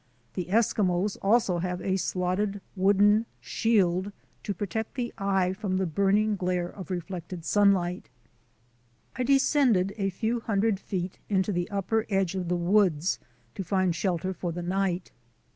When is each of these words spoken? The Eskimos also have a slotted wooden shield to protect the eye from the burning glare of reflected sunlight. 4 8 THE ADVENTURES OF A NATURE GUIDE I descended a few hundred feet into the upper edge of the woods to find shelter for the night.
The 0.33 0.45
Eskimos 0.45 1.15
also 1.21 1.59
have 1.59 1.79
a 1.79 1.95
slotted 1.95 2.59
wooden 2.75 3.27
shield 3.39 4.11
to 4.41 4.51
protect 4.55 4.95
the 4.95 5.13
eye 5.19 5.53
from 5.53 5.77
the 5.77 5.85
burning 5.85 6.35
glare 6.35 6.69
of 6.69 6.89
reflected 6.89 7.45
sunlight. 7.45 8.09
4 9.15 9.21
8 9.21 9.27
THE 9.27 9.33
ADVENTURES 9.35 9.55
OF 9.55 9.61
A 9.61 9.65
NATURE 9.65 9.67
GUIDE 9.67 9.83
I 9.83 9.85
descended 9.91 10.03
a 10.07 10.17
few 10.17 10.39
hundred 10.39 10.79
feet 10.79 11.19
into 11.29 11.51
the 11.51 11.69
upper 11.69 12.07
edge 12.09 12.33
of 12.33 12.47
the 12.49 12.57
woods 12.57 13.19
to 13.53 13.63
find 13.63 13.95
shelter 13.95 14.33
for 14.33 14.51
the 14.51 14.63
night. 14.63 15.11